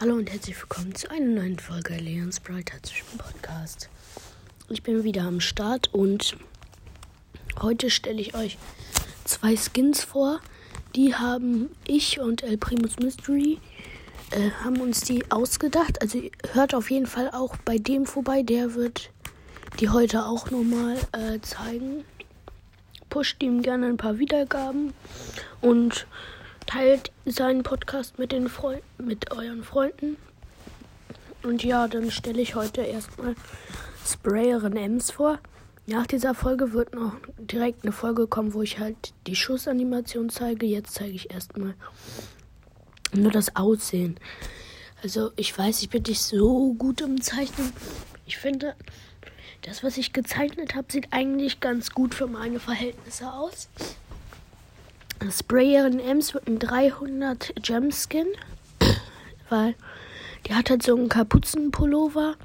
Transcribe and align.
Hallo 0.00 0.14
und 0.14 0.30
herzlich 0.30 0.56
willkommen 0.60 0.94
zu 0.94 1.10
einer 1.10 1.26
neuen 1.26 1.58
Folge 1.58 1.96
Leons 1.96 2.38
Brighter 2.38 2.80
zwischen 2.84 3.18
Podcast. 3.18 3.90
Ich 4.68 4.84
bin 4.84 5.02
wieder 5.02 5.22
am 5.22 5.40
Start 5.40 5.92
und 5.92 6.36
heute 7.60 7.90
stelle 7.90 8.20
ich 8.20 8.36
euch 8.36 8.58
zwei 9.24 9.56
Skins 9.56 10.04
vor. 10.04 10.38
Die 10.94 11.16
haben 11.16 11.70
ich 11.84 12.20
und 12.20 12.44
El 12.44 12.58
Primus 12.58 13.00
Mystery 13.00 13.58
äh, 14.30 14.52
haben 14.62 14.80
uns 14.80 15.00
die 15.00 15.28
ausgedacht. 15.32 16.00
Also 16.00 16.22
hört 16.52 16.76
auf 16.76 16.92
jeden 16.92 17.06
Fall 17.06 17.32
auch 17.32 17.56
bei 17.64 17.78
dem 17.78 18.06
vorbei. 18.06 18.44
Der 18.44 18.76
wird 18.76 19.10
die 19.80 19.88
heute 19.88 20.26
auch 20.26 20.48
nochmal 20.52 20.96
äh, 21.10 21.40
zeigen. 21.40 22.04
Pusht 23.10 23.42
ihm 23.42 23.62
gerne 23.62 23.86
ein 23.86 23.96
paar 23.96 24.20
Wiedergaben 24.20 24.92
und 25.60 26.06
teilt 26.68 27.10
seinen 27.24 27.62
Podcast 27.62 28.18
mit 28.18 28.30
den 28.30 28.48
Freu 28.48 28.78
mit 28.98 29.32
euren 29.32 29.64
Freunden. 29.64 30.16
Und 31.42 31.64
ja, 31.64 31.88
dann 31.88 32.10
stelle 32.10 32.42
ich 32.42 32.54
heute 32.54 32.82
erstmal 32.82 33.34
Sprayerin 34.06 34.76
Ems 34.76 35.10
vor. 35.10 35.38
Nach 35.86 36.06
dieser 36.06 36.34
Folge 36.34 36.74
wird 36.74 36.94
noch 36.94 37.14
direkt 37.38 37.84
eine 37.84 37.92
Folge 37.92 38.26
kommen, 38.26 38.52
wo 38.52 38.60
ich 38.60 38.78
halt 38.78 39.14
die 39.26 39.34
Schussanimation 39.34 40.28
zeige. 40.28 40.66
Jetzt 40.66 40.94
zeige 40.94 41.14
ich 41.14 41.30
erstmal 41.30 41.74
nur 43.12 43.32
das 43.32 43.56
Aussehen. 43.56 44.20
Also 45.02 45.30
ich 45.36 45.56
weiß, 45.56 45.80
ich 45.80 45.88
bin 45.88 46.02
nicht 46.02 46.20
so 46.20 46.74
gut 46.74 47.00
im 47.00 47.22
Zeichnen. 47.22 47.72
Ich 48.26 48.36
finde, 48.36 48.74
das, 49.62 49.82
was 49.82 49.96
ich 49.96 50.12
gezeichnet 50.12 50.74
habe, 50.74 50.92
sieht 50.92 51.12
eigentlich 51.12 51.60
ganz 51.60 51.92
gut 51.92 52.14
für 52.14 52.26
meine 52.26 52.60
Verhältnisse 52.60 53.32
aus. 53.32 53.70
Sprayerin 55.30 56.00
Ems 56.00 56.32
wird 56.32 56.46
ein 56.46 56.58
300 56.58 57.54
Gem 57.62 57.90
Skin, 57.90 58.28
weil 59.48 59.74
die 60.46 60.54
hat 60.54 60.70
halt 60.70 60.82
so 60.82 60.96
einen 60.96 61.08
Kapuzenpullover, 61.08 62.36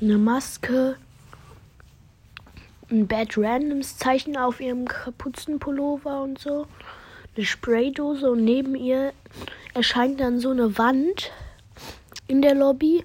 eine 0.00 0.16
Maske, 0.16 0.96
ein 2.90 3.06
Bad 3.06 3.36
Randoms 3.36 3.98
Zeichen 3.98 4.36
auf 4.36 4.60
ihrem 4.60 4.86
Kapuzenpullover 4.86 6.22
und 6.22 6.38
so, 6.38 6.66
eine 7.36 7.44
Spraydose 7.44 8.30
und 8.30 8.44
neben 8.44 8.76
ihr 8.76 9.12
erscheint 9.74 10.20
dann 10.20 10.40
so 10.40 10.50
eine 10.50 10.78
Wand 10.78 11.32
in 12.28 12.40
der 12.40 12.54
Lobby, 12.54 13.04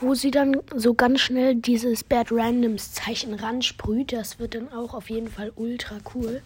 wo 0.00 0.14
sie 0.14 0.30
dann 0.30 0.60
so 0.74 0.94
ganz 0.94 1.20
schnell 1.20 1.56
dieses 1.56 2.04
Bad 2.04 2.30
Randoms 2.30 2.92
Zeichen 2.92 3.34
ransprüht. 3.34 4.12
Das 4.12 4.38
wird 4.38 4.54
dann 4.54 4.72
auch 4.72 4.94
auf 4.94 5.10
jeden 5.10 5.28
Fall 5.28 5.52
ultra 5.56 5.98
cool. 6.14 6.40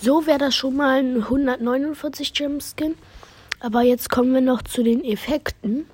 So 0.00 0.26
wäre 0.26 0.38
das 0.38 0.54
schon 0.54 0.76
mal 0.76 0.98
ein 0.98 1.22
149 1.22 2.34
Gem 2.34 2.60
Skin. 2.60 2.96
Aber 3.60 3.82
jetzt 3.82 4.10
kommen 4.10 4.34
wir 4.34 4.40
noch 4.40 4.62
zu 4.62 4.82
den 4.82 5.04
Effekten. 5.04 5.86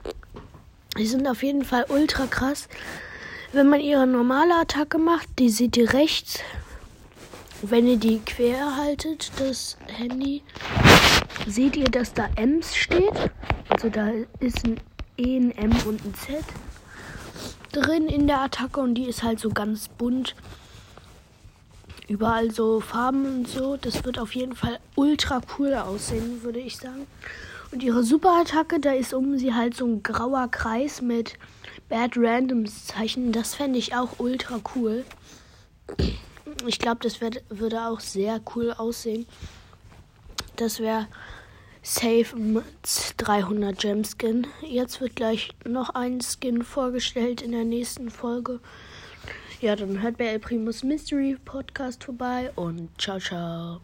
Die 0.97 1.07
sind 1.07 1.27
auf 1.27 1.43
jeden 1.43 1.65
Fall 1.65 1.85
ultra 1.89 2.27
krass. 2.27 2.69
Wenn 3.53 3.69
man 3.69 3.81
ihre 3.81 4.07
normale 4.07 4.55
Attacke 4.55 4.99
macht, 4.99 5.29
die 5.39 5.51
seht 5.51 5.77
ihr 5.77 5.93
rechts. 5.93 6.41
Wenn 7.63 7.87
ihr 7.87 7.97
die 7.97 8.21
quer 8.21 8.77
haltet, 8.77 9.33
das 9.39 9.77
Handy, 9.87 10.43
seht 11.47 11.77
ihr, 11.77 11.91
dass 11.91 12.15
da 12.15 12.29
Ms 12.37 12.77
steht. 12.77 13.31
Also 13.69 13.89
da 13.89 14.11
ist 14.41 14.65
ein 14.65 14.81
E, 15.17 15.37
ein 15.37 15.51
M 15.51 15.73
und 15.87 16.05
ein 16.05 16.15
Z 16.15 16.45
drin 17.73 18.07
in 18.07 18.27
der 18.27 18.41
Attacke 18.41 18.81
und 18.81 18.95
die 18.95 19.05
ist 19.05 19.23
halt 19.23 19.41
so 19.41 19.51
ganz 19.51 19.89
bunt 19.89 20.35
überall 22.09 22.51
so 22.51 22.81
Farben 22.81 23.27
und 23.27 23.49
so. 23.49 23.77
Das 23.77 24.05
wird 24.05 24.19
auf 24.19 24.35
jeden 24.35 24.55
Fall 24.55 24.79
ultra 24.97 25.41
cool 25.59 25.75
aussehen, 25.75 26.43
würde 26.43 26.59
ich 26.59 26.77
sagen. 26.77 27.07
Und 27.71 27.83
ihre 27.83 28.03
Superattacke, 28.03 28.81
da 28.81 28.93
ist 28.93 29.13
um 29.13 29.39
sie 29.39 29.55
halt 29.55 29.77
so 29.77 29.87
ein 29.87 30.03
grauer 30.03 30.49
Kreis 30.49 31.03
mit 31.03 31.35
Bad 31.89 32.13
Randoms 32.17 32.87
Zeichen. 32.87 33.31
Das 33.31 33.55
fände 33.55 33.79
ich 33.79 33.95
auch 33.95 34.19
ultra 34.19 34.61
cool. 34.75 35.05
Ich 36.67 36.79
glaube, 36.79 37.01
das 37.03 37.21
werd, 37.21 37.43
würde 37.51 37.83
auch 37.83 38.01
sehr 38.01 38.41
cool 38.55 38.73
aussehen. 38.73 39.27
Das 40.57 40.81
wäre 40.81 41.07
safe 41.83 42.63
300 43.19 43.79
Gem 43.79 44.03
Skin. 44.05 44.47
Jetzt 44.63 45.01
wird 45.01 45.17
gleich 45.17 45.51
noch 45.65 45.91
ein 45.91 46.21
Skin 46.21 46.63
vorgestellt 46.63 47.43
in 47.43 47.53
der 47.53 47.65
nächsten 47.65 48.11
Folge. 48.11 48.61
Ja, 49.61 49.75
dann 49.75 50.03
hört 50.03 50.19
bei 50.19 50.27
El 50.27 50.39
Primus 50.39 50.85
Mystery 50.85 51.37
Podcast 51.45 52.05
vorbei 52.05 52.53
und 52.55 52.89
ciao, 53.01 53.19
ciao. 53.19 53.81